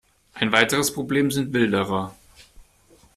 [0.33, 2.15] Ein weiteres Problem sind Wilderer.